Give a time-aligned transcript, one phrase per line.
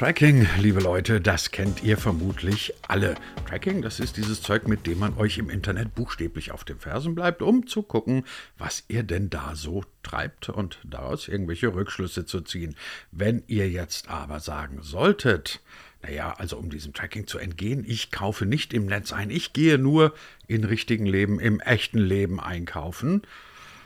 [0.00, 3.16] Tracking, liebe Leute, das kennt ihr vermutlich alle.
[3.46, 7.14] Tracking, das ist dieses Zeug, mit dem man euch im Internet buchstäblich auf den Fersen
[7.14, 8.24] bleibt, um zu gucken,
[8.56, 12.76] was ihr denn da so treibt und daraus irgendwelche Rückschlüsse zu ziehen.
[13.12, 15.60] Wenn ihr jetzt aber sagen solltet,
[16.02, 19.76] naja, also um diesem Tracking zu entgehen, ich kaufe nicht im Netz ein, ich gehe
[19.76, 20.14] nur
[20.46, 23.20] in richtigen Leben, im echten Leben einkaufen,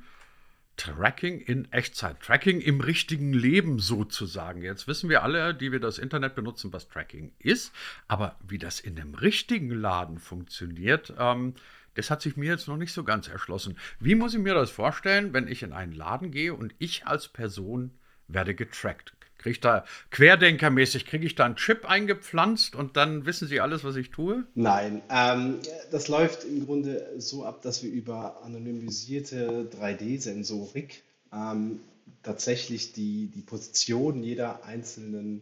[0.80, 4.62] Tracking in Echtzeit, Tracking im richtigen Leben sozusagen.
[4.62, 7.74] Jetzt wissen wir alle, die wir das Internet benutzen, was Tracking ist,
[8.08, 11.52] aber wie das in dem richtigen Laden funktioniert, ähm,
[11.94, 13.76] das hat sich mir jetzt noch nicht so ganz erschlossen.
[13.98, 17.28] Wie muss ich mir das vorstellen, wenn ich in einen Laden gehe und ich als
[17.28, 17.90] Person
[18.26, 19.12] werde getrackt?
[19.40, 23.84] Kriege ich da querdenkermäßig, kriege ich da einen Chip eingepflanzt und dann wissen Sie alles,
[23.84, 24.44] was ich tue?
[24.54, 25.60] Nein, ähm,
[25.90, 31.80] das läuft im Grunde so ab, dass wir über anonymisierte 3D-Sensorik ähm,
[32.22, 35.40] tatsächlich die, die Position jeder einzelnen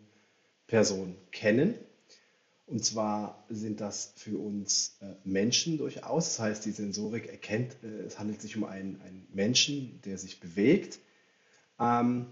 [0.69, 1.75] Person kennen.
[2.67, 6.37] Und zwar sind das für uns äh, Menschen durchaus.
[6.37, 10.39] Das heißt, die Sensorik erkennt, äh, es handelt sich um einen, einen Menschen, der sich
[10.39, 11.01] bewegt.
[11.81, 12.27] Ähm,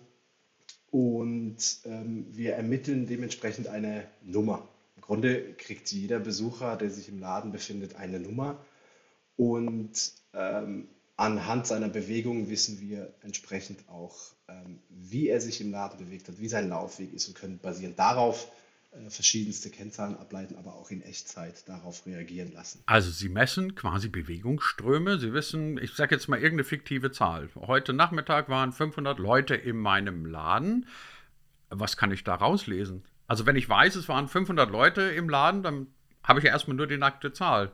[0.91, 4.69] und ähm, wir ermitteln dementsprechend eine Nummer.
[4.97, 8.65] Im Grunde kriegt jeder Besucher, der sich im Laden befindet, eine Nummer.
[9.37, 14.17] Und ähm, anhand seiner Bewegung wissen wir entsprechend auch,
[14.49, 17.99] ähm, wie er sich im Laden bewegt hat, wie sein Laufweg ist und können basierend
[17.99, 18.51] darauf
[19.09, 22.83] verschiedenste Kennzahlen ableiten, aber auch in Echtzeit darauf reagieren lassen.
[22.87, 25.19] Also Sie messen quasi Bewegungsströme.
[25.19, 27.49] Sie wissen, ich sage jetzt mal irgendeine fiktive Zahl.
[27.55, 30.87] Heute Nachmittag waren 500 Leute in meinem Laden.
[31.71, 33.05] Was kann ich da rauslesen?
[33.27, 35.89] Also wenn ich weiß, es waren 500 Leute im Laden, dann
[36.23, 37.73] habe ich ja erstmal nur die nackte Zahl.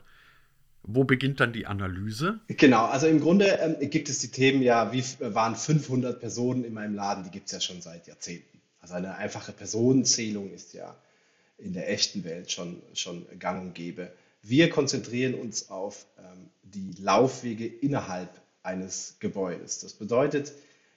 [0.85, 2.41] Wo beginnt dann die Analyse?
[2.49, 6.75] Genau, also im Grunde ähm, gibt es die Themen ja, wie waren 500 Personen in
[6.75, 8.61] meinem Laden, die gibt es ja schon seit Jahrzehnten.
[8.81, 10.97] Also eine einfache Personenzählung ist ja
[11.63, 14.13] in der echten Welt schon, schon gang und gäbe.
[14.43, 18.29] Wir konzentrieren uns auf ähm, die Laufwege innerhalb
[18.63, 19.81] eines Gebäudes.
[19.81, 20.53] Das bedeutet,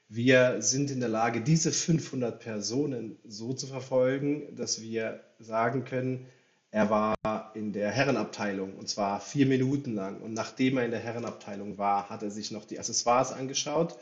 [0.09, 6.27] wir sind in der Lage, diese 500 Personen so zu verfolgen, dass wir sagen können,
[6.71, 7.15] er war
[7.53, 10.19] in der Herrenabteilung und zwar vier Minuten lang.
[10.19, 13.97] Und nachdem er in der Herrenabteilung war, hat er sich noch die Accessoires angeschaut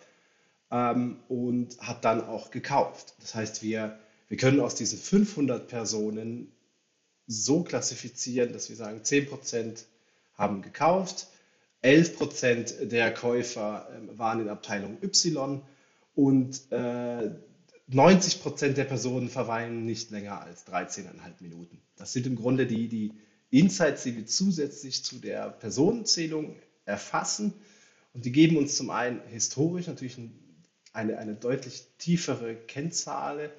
[0.72, 3.14] ähm, und hat dann auch gekauft.
[3.22, 6.52] Das heißt, wir, wir können aus diesen 500 Personen
[7.28, 9.84] so klassifizieren, dass wir sagen, 10%
[10.36, 11.28] haben gekauft,
[11.84, 15.62] 11% der Käufer äh, waren in Abteilung Y
[16.16, 17.32] und äh,
[17.92, 21.12] 90% der Personen verweilen nicht länger als 13,5
[21.42, 21.82] Minuten.
[21.98, 23.14] Das sind im Grunde die, die
[23.50, 26.56] Insights, die wir zusätzlich zu der Personenzählung
[26.86, 27.54] erfassen.
[28.14, 30.18] Und die geben uns zum einen historisch natürlich
[30.94, 33.52] eine, eine deutlich tiefere Kennzahl,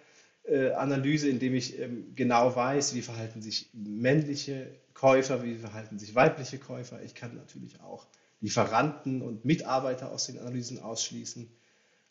[0.46, 6.58] Analyse, indem ich ähm, genau weiß, wie verhalten sich männliche Käufer, wie verhalten sich weibliche
[6.58, 7.02] Käufer.
[7.02, 8.06] Ich kann natürlich auch
[8.40, 11.48] Lieferanten und Mitarbeiter aus den Analysen ausschließen.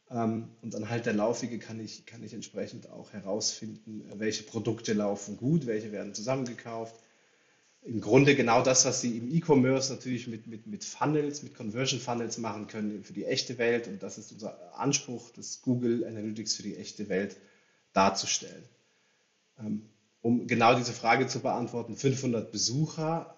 [0.09, 5.37] Ähm, und anhand der Laufwege kann ich, kann ich entsprechend auch herausfinden, welche Produkte laufen
[5.37, 6.95] gut, welche werden zusammengekauft.
[7.83, 11.99] Im Grunde genau das, was Sie im E-Commerce natürlich mit, mit, mit Funnels, mit Conversion
[11.99, 13.87] Funnels machen können für die echte Welt.
[13.87, 17.35] Und das ist unser Anspruch des Google Analytics für die echte Welt
[17.93, 18.63] darzustellen.
[19.59, 19.89] Ähm,
[20.21, 23.37] um genau diese Frage zu beantworten, 500 Besucher,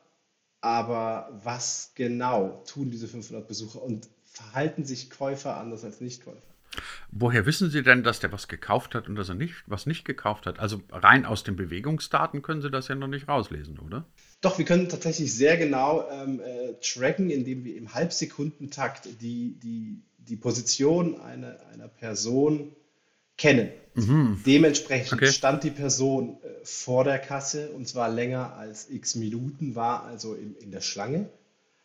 [0.62, 6.42] aber was genau tun diese 500 Besucher und verhalten sich Käufer anders als Nichtkäufer?
[7.12, 10.04] Woher wissen Sie denn, dass der was gekauft hat und dass er nicht, was nicht
[10.04, 10.60] gekauft hat?
[10.60, 14.06] Also rein aus den Bewegungsdaten können Sie das ja noch nicht rauslesen, oder?
[14.42, 20.02] Doch, wir können tatsächlich sehr genau ähm, äh, tracken, indem wir im Halbsekundentakt die, die,
[20.18, 22.76] die Position einer, einer Person
[23.38, 23.70] kennen.
[23.96, 24.42] Mhm.
[24.46, 25.32] Dementsprechend okay.
[25.32, 30.34] stand die Person äh, vor der Kasse und zwar länger als x Minuten, war also
[30.34, 31.30] in, in der Schlange,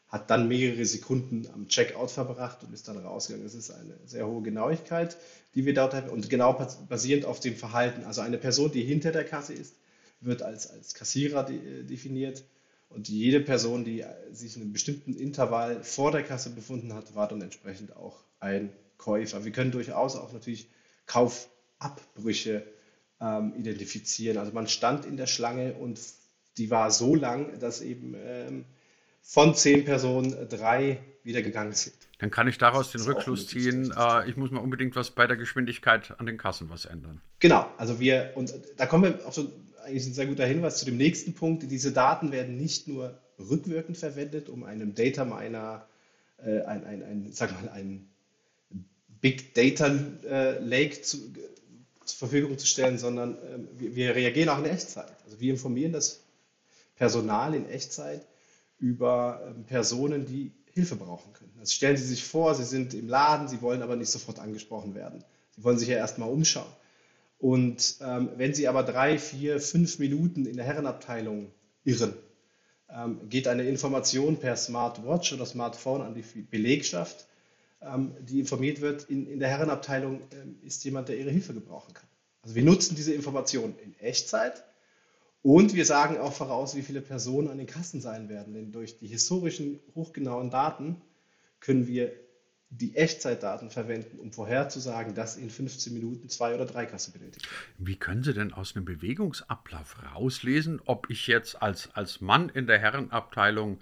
[0.08, 3.47] hat dann mehrere Sekunden am Checkout verbracht und ist dann rausgegangen.
[3.47, 5.17] Das ist eine sehr hohe Genauigkeit,
[5.55, 6.52] die wir dort haben und genau
[6.88, 8.05] basierend auf dem Verhalten.
[8.05, 9.75] Also eine Person, die hinter der Kasse ist,
[10.20, 12.43] wird als, als Kassierer de, äh, definiert
[12.88, 17.29] und jede Person, die sich in einem bestimmten Intervall vor der Kasse befunden hat, war
[17.29, 19.44] dann entsprechend auch ein Käufer.
[19.44, 20.67] Wir können durchaus auch natürlich
[21.11, 22.62] Kaufabbrüche
[23.21, 24.39] ähm, identifizieren.
[24.39, 26.01] Also man stand in der Schlange und
[26.57, 28.65] die war so lang, dass eben ähm,
[29.21, 31.95] von zehn Personen drei wieder gegangen sind.
[32.19, 35.37] Dann kann ich daraus den Rückschluss ziehen, äh, ich muss mal unbedingt was bei der
[35.37, 37.21] Geschwindigkeit an den Kassen was ändern.
[37.41, 39.51] Genau, also wir, und da kommen wir auch so
[39.85, 41.69] eigentlich ein sehr guter Hinweis zu dem nächsten Punkt.
[41.71, 45.89] Diese Daten werden nicht nur rückwirkend verwendet, um einem Data Miner
[46.39, 48.09] äh, ein, ein, ein, sag mal, ein
[49.20, 49.87] Big Data
[50.28, 51.19] äh, Lake zu,
[52.05, 55.12] zur Verfügung zu stellen, sondern äh, wir, reagieren auch in Echtzeit.
[55.25, 56.20] Also wir informieren das
[56.96, 58.26] Personal in Echtzeit
[58.78, 61.52] über ähm, Personen, die Hilfe brauchen können.
[61.58, 64.94] Also stellen Sie sich vor, Sie sind im Laden, Sie wollen aber nicht sofort angesprochen
[64.94, 65.25] werden.
[65.56, 66.72] Sie wollen sich ja erstmal umschauen.
[67.38, 71.50] Und ähm, wenn Sie aber drei, vier, fünf Minuten in der Herrenabteilung
[71.84, 72.14] irren,
[72.90, 77.30] ähm, geht eine Information per Smartwatch oder Smartphone an die Belegschaft, ähm,
[78.21, 82.09] die informiert wird, in, in der Herrenabteilung ähm, ist jemand, der Ihre Hilfe gebrauchen kann.
[82.43, 84.65] Also wir nutzen diese Information in Echtzeit
[85.43, 88.53] und wir sagen auch voraus, wie viele Personen an den Kassen sein werden.
[88.53, 91.00] Denn durch die historischen hochgenauen Daten
[91.61, 92.12] können wir
[92.69, 97.75] die Echtzeitdaten verwenden, um vorherzusagen, dass in 15 Minuten zwei oder drei Kassen benötigt werden.
[97.79, 102.67] Wie können Sie denn aus einem Bewegungsablauf rauslesen, ob ich jetzt als, als Mann in
[102.67, 103.81] der Herrenabteilung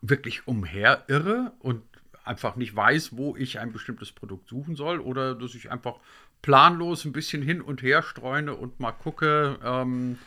[0.00, 1.82] wirklich umherirre und
[2.24, 5.96] einfach nicht weiß, wo ich ein bestimmtes Produkt suchen soll oder dass ich einfach
[6.42, 10.18] planlos ein bisschen hin und her streune und mal gucke, ähm,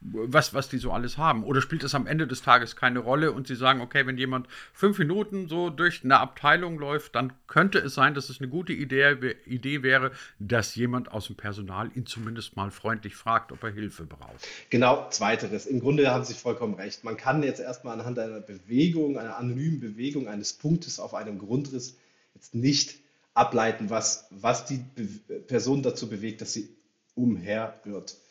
[0.00, 1.44] was, was die so alles haben.
[1.44, 4.46] Oder spielt es am Ende des Tages keine Rolle und sie sagen, okay, wenn jemand
[4.72, 8.72] fünf Minuten so durch eine Abteilung läuft, dann könnte es sein, dass es eine gute
[8.72, 13.70] Idee, Idee wäre, dass jemand aus dem Personal ihn zumindest mal freundlich fragt, ob er
[13.70, 14.46] Hilfe braucht.
[14.70, 15.66] Genau, zweiteres.
[15.66, 17.04] Im Grunde haben Sie vollkommen recht.
[17.04, 21.98] Man kann jetzt erstmal anhand einer Bewegung, einer anonymen Bewegung eines Punktes auf einem Grundriss
[22.34, 23.00] jetzt nicht
[23.34, 26.68] ableiten, was, was die Be Person dazu bewegt, dass sie
[27.14, 28.16] umherirrt.
[28.16, 28.29] Ähm,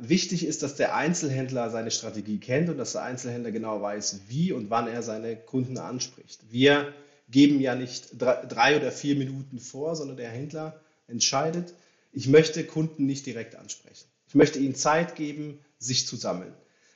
[0.00, 4.52] wichtig ist, dass der Einzelhändler seine Strategie kennt und dass der Einzelhändler genau weiß, wie
[4.52, 6.40] und wann er seine Kunden anspricht.
[6.50, 6.92] Wir
[7.28, 11.74] geben ja nicht drei, drei oder vier Minuten vor, sondern der Händler entscheidet,
[12.12, 14.06] ich möchte Kunden nicht direkt ansprechen.
[14.28, 16.54] Ich möchte ihnen Zeit geben, sich zu sammeln.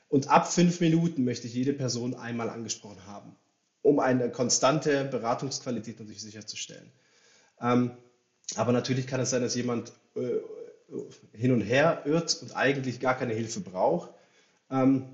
[0.08, 3.34] Und ab fünf Minuten möchte ich jede Person einmal angesprochen haben,
[3.82, 6.90] um eine konstante Beratungsqualität natürlich sicherzustellen.
[7.60, 7.90] Ähm,
[8.54, 10.36] aber natürlich kann es sein, dass jemand äh,
[11.32, 14.11] hin und her irrt und eigentlich gar keine Hilfe braucht.
[14.70, 15.05] Ähm,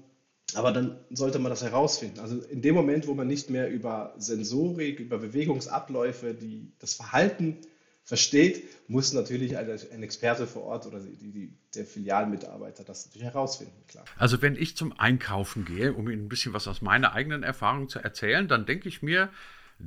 [0.55, 2.21] aber dann sollte man das herausfinden.
[2.21, 7.59] Also in dem Moment, wo man nicht mehr über Sensorik, über Bewegungsabläufe, die, das Verhalten
[8.05, 13.82] versteht, muss natürlich ein, Experte vor Ort oder die, die, der Filialmitarbeiter das natürlich herausfinden,
[13.88, 14.05] klar.
[14.19, 17.88] Also wenn ich zum Einkaufen gehe, um Ihnen ein bisschen was aus meiner eigenen Erfahrung
[17.88, 19.31] zu erzählen, dann denke ich mir,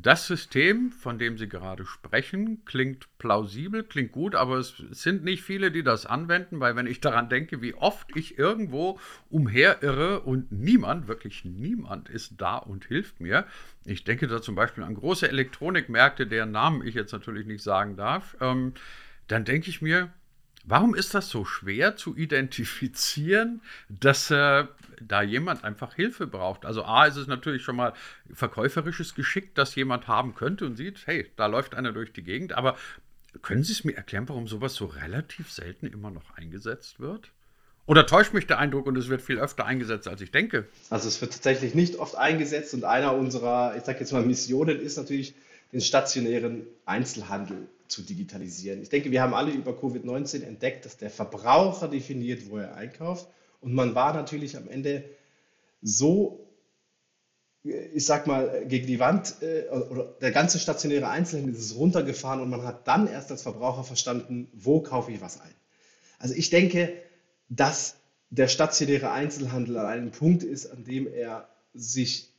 [0.02, 5.44] das System, von dem Sie gerade sprechen, klingt plausibel, klingt gut, aber es sind nicht
[5.44, 10.52] viele, die das anwenden, weil wenn ich daran denke, wie oft ich irgendwo umherirre und
[10.52, 13.46] niemand, wirklich niemand ist da und hilft mir.
[13.86, 17.96] Ich denke da zum Beispiel an große Elektronikmärkte, deren Namen ich jetzt natürlich nicht sagen
[17.96, 18.38] darf.
[18.40, 18.74] Ähm,
[19.28, 20.12] dann denke ich mir,
[20.70, 24.66] Warum ist das so schwer zu identifizieren, dass äh,
[25.02, 26.66] da jemand einfach Hilfe braucht?
[26.66, 27.94] Also A ist es natürlich schon mal
[28.32, 32.54] verkäuferisches Geschick, dass jemand haben könnte und sieht, hey, da läuft einer durch die Gegend.
[32.54, 32.78] Aber
[33.42, 37.32] können Sie es mir erklären, warum sowas so relativ selten immer noch eingesetzt wird?
[37.86, 40.68] Oder täuscht mich der Eindruck und es wird viel öfter eingesetzt, als ich denke?
[40.90, 44.80] Also es wird tatsächlich nicht oft eingesetzt und einer unserer, ich sage jetzt mal, Missionen
[44.80, 45.36] ist natürlich,
[45.72, 48.82] den stationären Einzelhandel zu digitalisieren.
[48.82, 53.28] Ich denke, wir haben alle über Covid-19 entdeckt, dass der Verbraucher definiert, wo er einkauft.
[53.68, 55.04] Und man war natürlich am Ende
[55.82, 56.48] so,
[57.64, 62.50] ich sag mal, gegen die Wand, äh, oder der ganze stationäre Einzelhandel ist runtergefahren und
[62.50, 65.54] man hat dann erst als Verbraucher verstanden, wo kaufe ich was ein.
[66.18, 66.94] Also ich denke,
[67.50, 67.98] dass
[68.30, 72.32] der stationäre Einzelhandel an einem Punkt ist, an dem er sich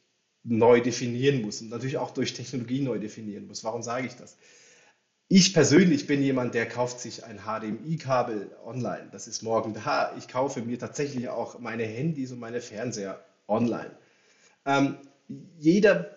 [0.45, 3.65] neu definieren muss und natürlich auch durch Technologie neu definieren muss.
[3.65, 4.39] Warum sage ich das?
[5.31, 9.09] Ich persönlich bin jemand, der kauft sich ein HDMI-Kabel online.
[9.13, 10.15] Das ist morgen da.
[10.17, 13.91] Ich kaufe mir tatsächlich auch meine Handys und meine Fernseher online.
[14.65, 14.97] Ähm,
[15.59, 16.17] jeder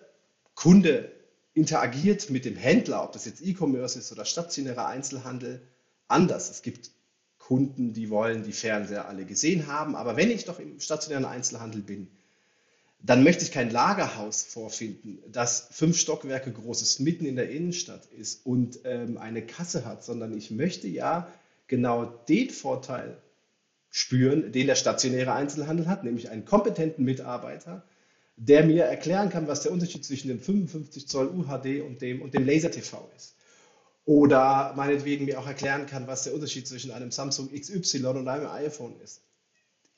[0.54, 1.12] Kunde
[1.52, 5.60] interagiert mit dem Händler, ob das jetzt E-Commerce ist oder stationärer Einzelhandel,
[6.08, 6.48] anders.
[6.48, 6.90] Es gibt
[7.36, 11.82] Kunden, die wollen die Fernseher alle gesehen haben, aber wenn ich doch im stationären Einzelhandel
[11.82, 12.08] bin,
[13.04, 18.06] dann möchte ich kein Lagerhaus vorfinden, das fünf Stockwerke groß ist, mitten in der Innenstadt
[18.06, 21.28] ist und ähm, eine Kasse hat, sondern ich möchte ja
[21.66, 23.16] genau den Vorteil
[23.90, 27.84] spüren, den der stationäre Einzelhandel hat, nämlich einen kompetenten Mitarbeiter,
[28.36, 32.34] der mir erklären kann, was der Unterschied zwischen dem 55 Zoll UHD und dem, und
[32.34, 33.34] dem Laser-TV ist.
[34.04, 38.46] Oder meinetwegen mir auch erklären kann, was der Unterschied zwischen einem Samsung XY und einem
[38.46, 39.20] iPhone ist.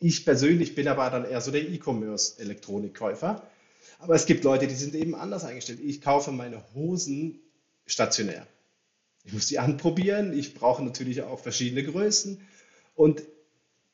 [0.06, 3.42] Ich persönlich bin aber dann eher so der E-Commerce-Elektronikkäufer.
[3.99, 5.80] Aber es gibt Leute, die sind eben anders eingestellt.
[5.82, 7.40] Ich kaufe meine Hosen
[7.87, 8.46] stationär.
[9.25, 10.38] Ich muss die anprobieren.
[10.38, 12.38] Ich brauche natürlich auch verschiedene Größen.
[12.94, 13.23] Und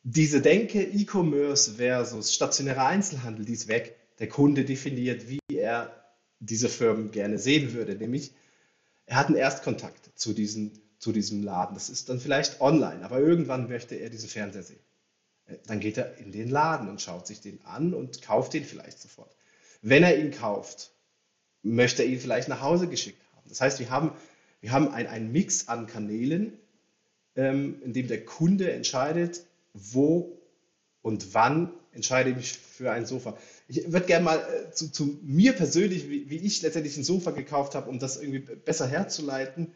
[0.02, 3.94] diese Denke E-Commerce versus stationärer Einzelhandel, die ist weg.
[4.18, 5.94] Der Kunde definiert, wie er
[6.40, 7.94] diese Firmen gerne sehen würde.
[7.94, 8.32] Nämlich,
[9.06, 11.74] er hat einen Erstkontakt zu diesem, zu diesem Laden.
[11.74, 14.80] Das ist dann vielleicht online, aber irgendwann möchte er diese Fernseher sehen.
[15.50, 18.64] Äh, dann geht er in den Laden und schaut sich den an und kauft den
[18.64, 19.35] vielleicht sofort.
[19.83, 20.92] Wenn er ihn kauft,
[21.62, 23.49] möchte er ihn vielleicht nach Hause geschickt haben.
[23.49, 24.12] Das heißt, wir haben,
[24.61, 26.59] wir haben einen Mix an Kanälen,
[27.37, 30.38] ähm, in dem der Kunde entscheidet, wo
[31.02, 33.37] und wann entscheide ich mich für ein Sofa.
[33.69, 37.30] Ich würde gerne mal äh, zu, zu, mir persönlich, wie, wie, ich letztendlich ein Sofa
[37.30, 39.73] gekauft habe, um das irgendwie besser herzuleiten,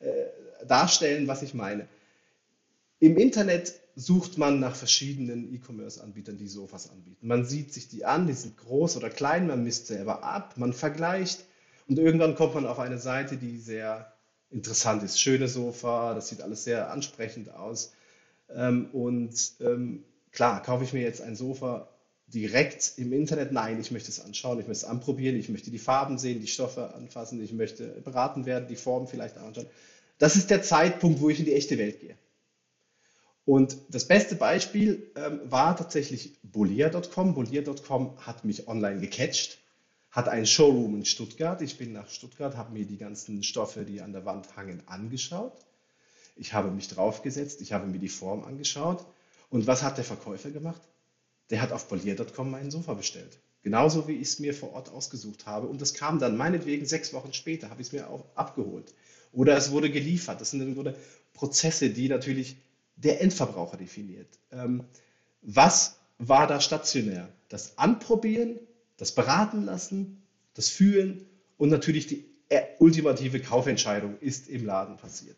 [0.00, 0.08] äh,
[0.66, 1.88] darstellen, was ich meine.
[3.00, 7.26] Im Internet sucht man nach verschiedenen E-Commerce-Anbietern, die Sofas anbieten.
[7.26, 10.72] Man sieht sich die an, die sind groß oder klein, man misst selber ab, man
[10.72, 11.44] vergleicht
[11.88, 14.12] und irgendwann kommt man auf eine Seite, die sehr
[14.50, 15.20] interessant ist.
[15.20, 17.92] Schöne Sofa, das sieht alles sehr ansprechend aus.
[18.54, 21.88] Ähm, und ähm, klar, kaufe ich mir jetzt ein Sofa
[22.28, 23.50] direkt im Internet?
[23.50, 26.46] Nein, ich möchte es anschauen, ich möchte es anprobieren, ich möchte die Farben sehen, die
[26.46, 29.66] Stoffe anfassen, ich möchte beraten werden, die Formen vielleicht anschauen.
[30.18, 32.16] Das ist der Zeitpunkt, wo ich in die echte Welt gehe.
[33.48, 37.32] Und das beste Beispiel ähm, war tatsächlich Bolia.com.
[37.32, 39.56] Bolia.com hat mich online gecatcht,
[40.10, 41.62] hat einen Showroom in Stuttgart.
[41.62, 45.54] Ich bin nach Stuttgart, habe mir die ganzen Stoffe, die an der Wand hangen, angeschaut.
[46.36, 49.06] Ich habe mich draufgesetzt, ich habe mir die Form angeschaut.
[49.48, 50.82] Und was hat der Verkäufer gemacht?
[51.48, 53.38] Der hat auf Bolier.com meinen Sofa bestellt.
[53.62, 55.68] Genauso wie ich es mir vor Ort ausgesucht habe.
[55.68, 58.92] Und das kam dann meinetwegen sechs Wochen später, habe ich es mir auch abgeholt.
[59.32, 60.38] Oder es wurde geliefert.
[60.38, 60.94] Das sind Grunde
[61.32, 62.58] Prozesse, die natürlich
[62.98, 64.28] der Endverbraucher definiert.
[64.50, 64.84] Ähm,
[65.42, 67.28] was war da stationär?
[67.48, 68.58] Das Anprobieren,
[68.96, 70.22] das Beraten lassen,
[70.54, 71.26] das Fühlen
[71.56, 75.36] und natürlich die äh, ultimative Kaufentscheidung ist im Laden passiert.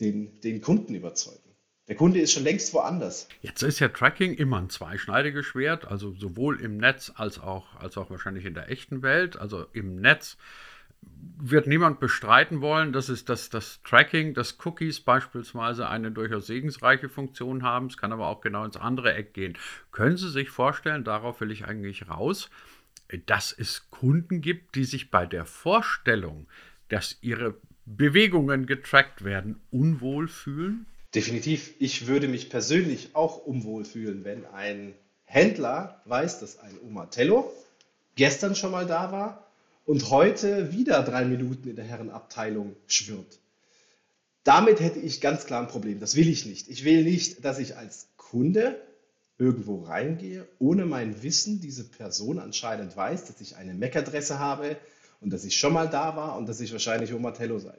[0.00, 1.52] den, den Kunden überzeugen.
[1.88, 3.28] Der Kunde ist schon längst woanders.
[3.40, 7.96] Jetzt ist ja Tracking immer ein zweischneidiges Schwert, also sowohl im Netz als auch, als
[7.96, 9.36] auch wahrscheinlich in der echten Welt.
[9.36, 10.36] Also im Netz
[11.44, 17.08] wird niemand bestreiten wollen, dass es das, das Tracking, dass Cookies beispielsweise eine durchaus segensreiche
[17.08, 17.86] Funktion haben.
[17.86, 19.58] Es kann aber auch genau ins andere Eck gehen.
[19.90, 22.48] Können Sie sich vorstellen, darauf will ich eigentlich raus,
[23.26, 26.46] dass es Kunden gibt, die sich bei der Vorstellung,
[26.88, 27.56] dass ihre
[27.86, 30.86] Bewegungen getrackt werden, unwohl fühlen?
[31.12, 31.74] Definitiv.
[31.80, 34.94] Ich würde mich persönlich auch unwohl fühlen, wenn ein
[35.24, 37.52] Händler weiß, dass ein Umatello
[38.14, 39.41] gestern schon mal da war
[39.84, 43.38] und heute wieder drei Minuten in der Herrenabteilung schwirrt.
[44.44, 46.00] Damit hätte ich ganz klar ein Problem.
[46.00, 46.68] Das will ich nicht.
[46.68, 48.80] Ich will nicht, dass ich als Kunde
[49.38, 54.76] irgendwo reingehe, ohne mein Wissen diese Person anscheinend weiß, dass ich eine MAC-Adresse habe
[55.20, 57.76] und dass ich schon mal da war und dass ich wahrscheinlich Omatello sei.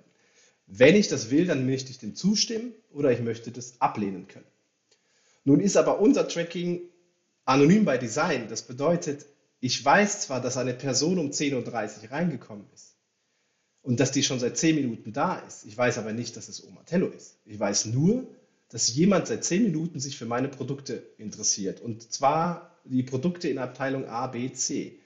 [0.67, 4.45] Wenn ich das will, dann möchte ich dem zustimmen oder ich möchte das ablehnen können.
[5.43, 6.81] Nun ist aber unser Tracking
[7.45, 8.47] anonym bei Design.
[8.49, 9.25] Das bedeutet,
[9.63, 12.97] ich weiß zwar, dass eine Person um 10.30 Uhr reingekommen ist
[13.81, 15.63] und dass die schon seit zehn Minuten da ist.
[15.65, 17.37] Ich weiß aber nicht, dass es Oma Tello ist.
[17.45, 18.27] Ich weiß nur,
[18.67, 21.79] dass jemand seit zehn Minuten sich für meine Produkte interessiert.
[21.79, 24.99] Und zwar die Produkte in Abteilung A, B, C.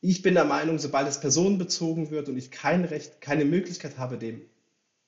[0.00, 4.18] Ich bin der Meinung, sobald es personenbezogen wird und ich kein Recht, keine Möglichkeit habe,
[4.18, 4.42] dem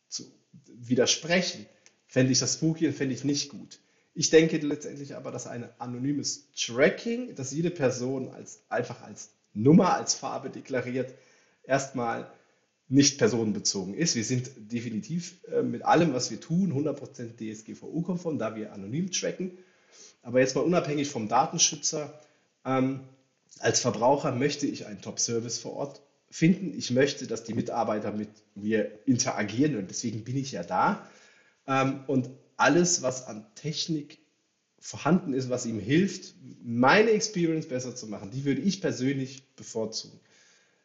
[0.09, 0.31] zu
[0.69, 1.66] widersprechen,
[2.07, 3.81] fände ich das spooky und fände ich nicht gut.
[4.18, 9.92] Ich denke letztendlich aber, dass ein anonymes Tracking, das jede Person als, einfach als Nummer,
[9.92, 11.12] als Farbe deklariert,
[11.64, 12.26] erstmal
[12.88, 14.16] nicht personenbezogen ist.
[14.16, 19.58] Wir sind definitiv äh, mit allem, was wir tun, 100% DSGVO-konform, da wir anonym tracken.
[20.23, 22.18] Aber jetzt mal unabhängig vom Datenschützer,
[22.64, 23.00] ähm,
[23.58, 26.73] als Verbraucher möchte ich einen Top-Service vor Ort finden.
[26.75, 31.06] Ich möchte, dass die Mitarbeiter mit mir interagieren und deswegen bin ich ja da.
[31.66, 34.19] Ähm, und alles, was an Technik
[34.79, 40.21] vorhanden ist, was ihm hilft, meine Experience besser zu machen, die würde ich persönlich bevorzugen.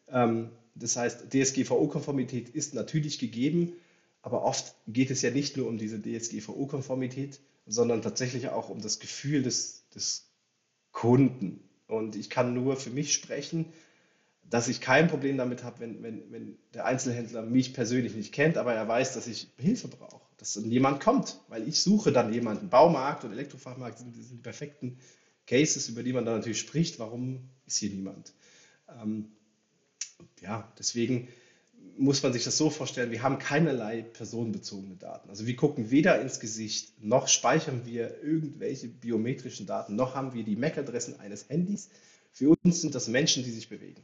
[0.08, 3.74] Ähm, das heißt, DSGVO-Konformität ist natürlich gegeben,
[4.22, 9.00] aber oft geht es ja nicht nur um diese DSGVO-Konformität, sondern tatsächlich auch um das
[9.00, 10.30] Gefühl des, des
[10.92, 11.60] Kunden.
[11.88, 13.66] Und ich kann nur für mich sprechen,
[14.52, 18.58] dass ich kein Problem damit habe, wenn, wenn, wenn der Einzelhändler mich persönlich nicht kennt,
[18.58, 22.34] aber er weiß, dass ich Hilfe brauche, dass dann jemand kommt, weil ich suche dann
[22.34, 22.70] jemanden.
[22.70, 25.00] Baumarkt und Elektrofachmarkt sind, sind die perfekten
[25.48, 27.00] Cases, über die man dann natürlich spricht.
[27.00, 28.34] Warum ist hier niemand?
[29.02, 29.32] Ähm,
[30.42, 31.30] ja, deswegen
[31.98, 35.30] muss man sich das so vorstellen, wir haben keinerlei personenbezogene Daten.
[35.30, 40.44] Also wir gucken weder ins Gesicht, noch speichern wir irgendwelche biometrischen Daten, noch haben wir
[40.44, 41.90] die MAC-Adressen eines Handys.
[42.34, 44.02] Für uns sind das Menschen, die sich bewegen.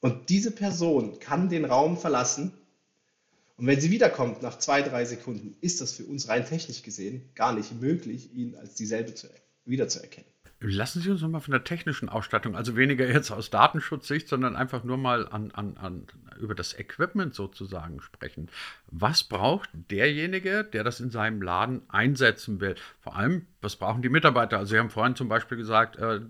[0.00, 2.52] Und diese Person kann den Raum verlassen
[3.58, 7.28] und wenn sie wiederkommt nach zwei, drei Sekunden, ist das für uns rein technisch gesehen
[7.34, 9.28] gar nicht möglich, ihn als dieselbe zu,
[9.64, 10.30] wiederzuerkennen.
[10.60, 14.82] Lassen Sie uns nochmal von der technischen Ausstattung, also weniger jetzt aus Datenschutzsicht, sondern einfach
[14.82, 16.06] nur mal an, an, an,
[16.40, 18.48] über das Equipment sozusagen sprechen.
[18.90, 22.74] Was braucht derjenige, der das in seinem Laden einsetzen will?
[23.00, 24.58] Vor allem, was brauchen die Mitarbeiter?
[24.58, 26.20] Also Sie haben vorhin zum Beispiel gesagt, äh,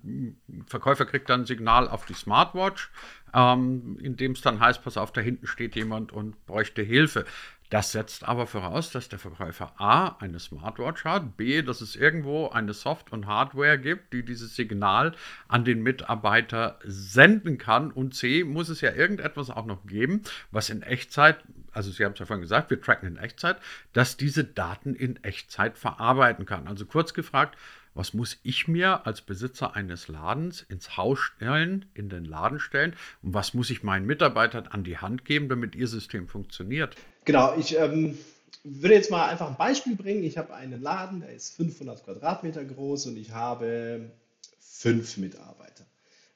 [0.66, 2.90] Verkäufer kriegt dann ein Signal auf die Smartwatch,
[3.32, 7.24] ähm, in dem es dann heißt, pass auf, da hinten steht jemand und bräuchte Hilfe.
[7.70, 12.48] Das setzt aber voraus, dass der Verkäufer A eine Smartwatch hat, B, dass es irgendwo
[12.48, 15.14] eine Soft- und Hardware gibt, die dieses Signal
[15.48, 20.70] an den Mitarbeiter senden kann und C, muss es ja irgendetwas auch noch geben, was
[20.70, 21.38] in Echtzeit,
[21.72, 23.58] also Sie haben es ja vorhin gesagt, wir tracken in Echtzeit,
[23.92, 26.68] dass diese Daten in Echtzeit verarbeiten kann.
[26.68, 27.58] Also kurz gefragt,
[27.98, 32.94] was muss ich mir als Besitzer eines Ladens ins Haus stellen, in den Laden stellen
[33.22, 36.94] und was muss ich meinen Mitarbeitern an die Hand geben, damit ihr System funktioniert?
[37.24, 38.16] Genau, ich ähm,
[38.62, 40.22] würde jetzt mal einfach ein Beispiel bringen.
[40.22, 44.12] Ich habe einen Laden, der ist 500 Quadratmeter groß und ich habe
[44.60, 45.84] fünf Mitarbeiter.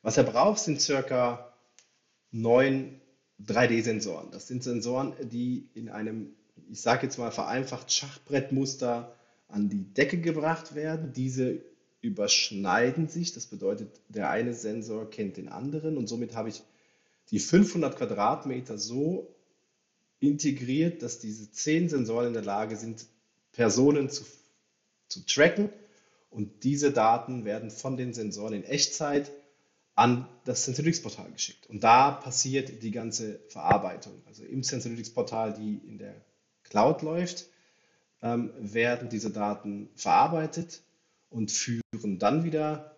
[0.02, 1.52] Was er braucht, sind circa
[2.32, 3.00] neun
[3.46, 4.32] 3D-Sensoren.
[4.32, 6.34] Das sind Sensoren, die in einem,
[6.68, 9.14] ich sage jetzt mal vereinfacht, Schachbrettmuster
[9.52, 11.12] an die Decke gebracht werden.
[11.12, 11.62] Diese
[12.00, 13.32] überschneiden sich.
[13.32, 16.62] Das bedeutet, der eine Sensor kennt den anderen und somit habe ich
[17.30, 19.34] die 500 Quadratmeter so
[20.18, 23.06] integriert, dass diese zehn Sensoren in der Lage sind,
[23.52, 24.24] Personen zu,
[25.08, 25.70] zu tracken
[26.30, 29.30] und diese Daten werden von den Sensoren in Echtzeit
[29.94, 31.68] an das Sensoryx-Portal geschickt.
[31.68, 34.22] Und da passiert die ganze Verarbeitung.
[34.26, 36.14] Also im Sensoryx-Portal, die in der
[36.64, 37.46] Cloud läuft,
[38.22, 40.82] ähm, werden diese Daten verarbeitet
[41.28, 42.96] und führen dann wieder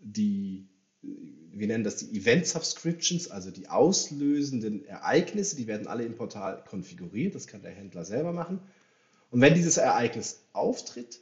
[0.00, 0.68] die,
[1.02, 6.62] wir nennen das die Event Subscriptions, also die auslösenden Ereignisse, die werden alle im Portal
[6.64, 8.60] konfiguriert, das kann der Händler selber machen.
[9.30, 11.20] Und wenn dieses Ereignis auftritt,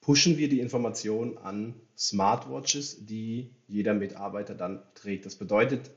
[0.00, 5.24] pushen wir die Information an Smartwatches, die jeder Mitarbeiter dann trägt.
[5.24, 5.90] Das bedeutet,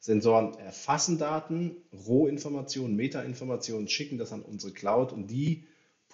[0.00, 5.64] Sensoren erfassen Daten, Rohinformationen, Metainformationen, schicken das an unsere Cloud und die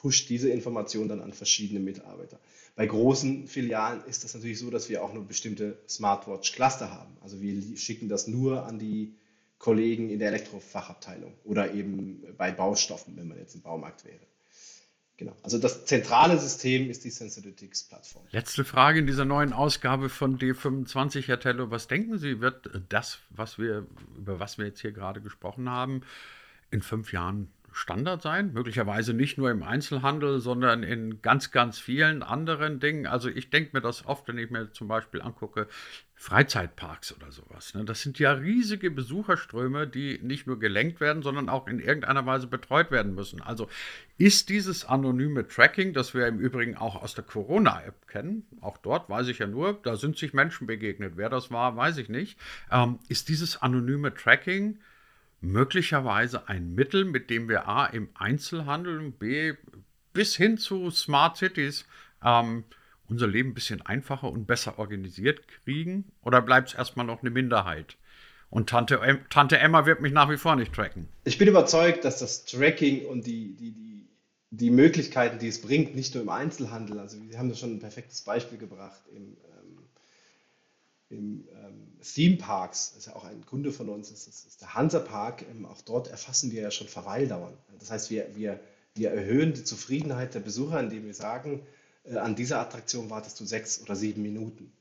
[0.01, 2.41] pusht diese Information dann an verschiedene Mitarbeiter.
[2.75, 7.17] Bei großen Filialen ist das natürlich so, dass wir auch nur bestimmte Smartwatch-Cluster haben.
[7.21, 9.15] Also wir schicken das nur an die
[9.59, 14.21] Kollegen in der Elektrofachabteilung oder eben bei Baustoffen, wenn man jetzt im Baumarkt wäre.
[15.19, 15.37] Genau.
[15.43, 18.25] Also das zentrale System ist die Sensorytics-Plattform.
[18.31, 21.71] Letzte Frage in dieser neuen Ausgabe von D25, Herr Tello.
[21.71, 23.87] Was denken Sie, wird das, was wir,
[24.17, 26.01] über was wir jetzt hier gerade gesprochen haben,
[26.71, 32.23] in fünf Jahren Standard sein, möglicherweise nicht nur im Einzelhandel, sondern in ganz, ganz vielen
[32.23, 33.07] anderen Dingen.
[33.07, 35.69] Also ich denke mir das oft, wenn ich mir zum Beispiel angucke,
[36.21, 37.75] Freizeitparks oder sowas.
[37.75, 37.87] Ne?
[37.87, 42.47] Das sind ja riesige Besucherströme, die nicht nur gelenkt werden, sondern auch in irgendeiner Weise
[42.47, 43.41] betreut werden müssen.
[43.41, 43.69] Also
[44.19, 49.09] ist dieses anonyme Tracking, das wir im Übrigen auch aus der Corona-App kennen, auch dort
[49.09, 51.15] weiß ich ja nur, da sind sich Menschen begegnet.
[51.17, 52.39] Wer das war, weiß ich nicht.
[52.71, 54.79] Ähm, ist dieses anonyme Tracking
[55.41, 59.55] möglicherweise ein Mittel, mit dem wir A im Einzelhandel und B
[60.13, 61.87] bis hin zu Smart Cities
[62.25, 62.65] ähm,
[63.09, 66.05] unser Leben ein bisschen einfacher und besser organisiert kriegen?
[66.23, 67.97] Oder bleibt es erstmal noch eine Minderheit?
[68.49, 69.01] Und Tante,
[69.31, 71.09] Tante Emma wird mich nach wie vor nicht tracken.
[71.25, 74.09] Ich bin überzeugt, dass das Tracking und die, die, die,
[74.51, 77.81] die Möglichkeiten, die es bringt, nicht nur im Einzelhandel, also wir haben da schon ein
[77.81, 79.37] perfektes Beispiel gebracht im, ähm,
[81.11, 84.75] im ähm, Theme Parks, ist ja auch ein Kunde von uns, das ist, ist der
[84.75, 87.57] Hansa Park, ähm, auch dort erfassen wir ja schon Verweildauern.
[87.79, 88.61] Das heißt, wir, wir,
[88.95, 91.67] wir erhöhen die Zufriedenheit der Besucher, indem wir sagen,
[92.05, 94.73] äh, an dieser Attraktion wartest du sechs oder sieben Minuten.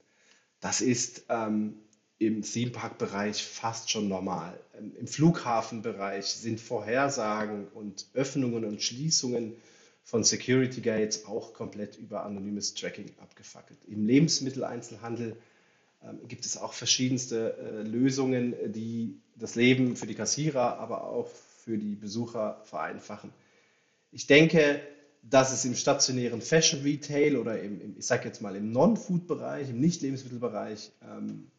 [0.59, 1.79] Das ist ähm,
[2.19, 4.59] im Theme-Park-Bereich fast schon normal.
[4.77, 9.55] Ähm, Im Flughafenbereich sind Vorhersagen und Öffnungen und Schließungen
[10.03, 13.79] von Security Gates auch komplett über anonymes Tracking abgefackelt.
[13.87, 15.37] Im Lebensmitteleinzelhandel
[16.27, 21.29] gibt es auch verschiedenste äh, Lösungen, die das Leben für die Kassierer, aber auch
[21.63, 23.31] für die Besucher vereinfachen.
[24.11, 24.81] Ich denke,
[25.21, 29.69] dass es im stationären Fashion Retail oder im, im ich sage jetzt mal im Non-Food-Bereich,
[29.69, 31.51] im Nicht-Lebensmittelbereich ähm,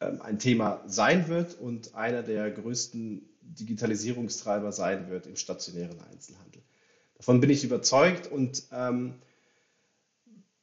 [0.00, 6.62] ähm, ein Thema sein wird und einer der größten Digitalisierungstreiber sein wird im stationären Einzelhandel.
[7.16, 9.14] Davon bin ich überzeugt und ähm,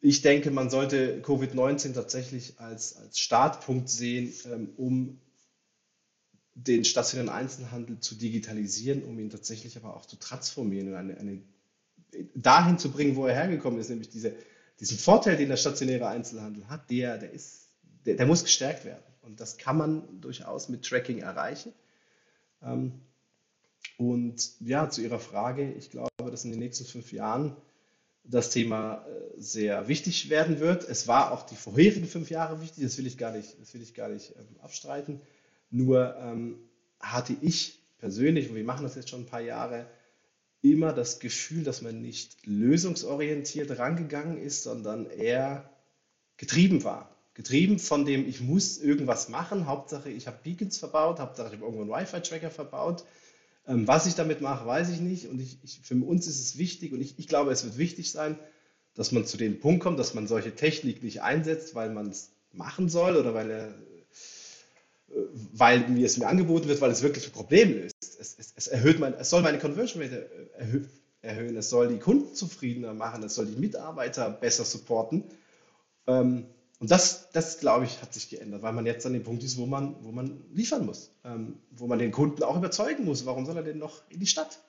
[0.05, 5.21] ich denke, man sollte Covid-19 tatsächlich als, als Startpunkt sehen, ähm, um
[6.55, 11.41] den stationären Einzelhandel zu digitalisieren, um ihn tatsächlich aber auch zu transformieren und eine, eine,
[12.35, 14.35] dahin zu bringen, wo er hergekommen ist, nämlich diese,
[14.81, 17.69] diesen Vorteil, den der stationäre Einzelhandel hat, der, der, ist,
[18.05, 19.03] der, der muss gestärkt werden.
[19.21, 21.71] Und das kann man durchaus mit Tracking erreichen.
[22.61, 22.91] Ähm,
[23.97, 27.55] und ja, zu Ihrer Frage, ich glaube, dass in den nächsten fünf Jahren
[28.23, 30.87] das Thema äh, sehr wichtig werden wird.
[30.87, 33.81] Es war auch die vorherigen fünf Jahre wichtig, das will ich gar nicht, das will
[33.81, 35.21] ich gar nicht ähm, abstreiten.
[35.69, 36.59] Nur ähm,
[36.99, 39.87] hatte ich persönlich, und wir machen das jetzt schon ein paar Jahre,
[40.61, 45.69] immer das Gefühl, dass man nicht lösungsorientiert rangegangen ist, sondern eher
[46.37, 49.65] getrieben war getrieben von dem, ich muss irgendwas machen.
[49.65, 53.03] Hauptsache, ich habe Beacons verbaut, Hauptsache, ich habe irgendwo einen Wi-Fi-Tracker verbaut.
[53.67, 55.27] Ähm, was ich damit mache, weiß ich nicht.
[55.27, 58.11] Und ich, ich, für uns ist es wichtig und ich, ich glaube, es wird wichtig
[58.11, 58.37] sein,
[58.95, 62.31] dass man zu dem Punkt kommt, dass man solche Technik nicht einsetzt, weil man es
[62.51, 65.13] machen soll oder weil, er, äh,
[65.53, 67.95] weil mir es mir angeboten wird, weil es wirklich ein Problem löst.
[68.19, 70.85] Es, es, es erhöht mein, es soll meine Conversion Rate erhö
[71.21, 75.23] erhöhen, es soll die Kunden zufriedener machen, es soll die Mitarbeiter besser supporten.
[76.05, 76.45] Ähm,
[76.83, 79.57] und das, das, glaube ich, hat sich geändert, weil man jetzt an dem Punkt ist,
[79.57, 83.25] wo man, wo man liefern muss, ähm, wo man den Kunden auch überzeugen muss.
[83.25, 84.59] Warum soll er denn noch in die Stadt?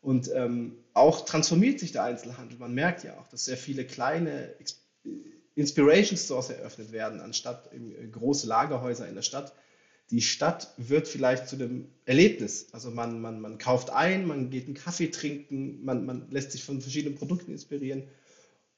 [0.00, 2.58] Und ähm, auch transformiert sich der Einzelhandel.
[2.58, 4.54] Man merkt ja auch, dass sehr viele kleine
[5.54, 9.52] Inspiration Stores eröffnet werden, anstatt äh, große Lagerhäuser in der Stadt.
[10.10, 12.68] Die Stadt wird vielleicht zu einem Erlebnis.
[12.72, 16.64] Also man, man, man kauft ein, man geht einen Kaffee trinken, man, man lässt sich
[16.64, 18.04] von verschiedenen Produkten inspirieren.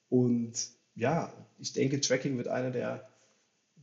[0.09, 3.09] Und ja, ich denke, Tracking wird einer der,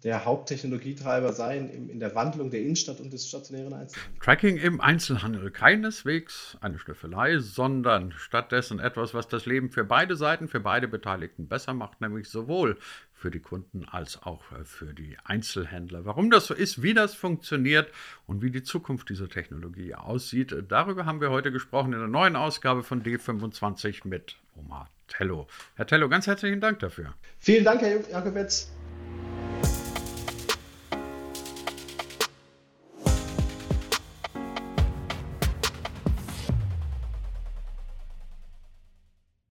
[0.03, 4.19] der Haupttechnologietreiber sein in, in der Wandlung der Innenstadt und des stationären Einzelhandels.
[4.21, 10.49] Tracking im Einzelhandel keineswegs eine Schnüffelei, sondern stattdessen etwas, was das Leben für beide Seiten,
[10.49, 12.77] für beide Beteiligten besser macht, nämlich sowohl
[13.13, 16.03] für die Kunden als auch für die Einzelhändler.
[16.03, 17.89] Warum das so ist, wie das funktioniert
[18.27, 22.35] und wie die Zukunft dieser Technologie aussieht, darüber haben wir heute gesprochen in der neuen
[22.35, 25.47] Ausgabe von D25 mit Omar Tello.
[25.75, 27.13] Herr Tello, ganz herzlichen Dank dafür.
[27.39, 28.71] Vielen Dank, Herr Jakobetz.